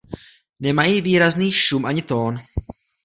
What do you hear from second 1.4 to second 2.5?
šum ani tón.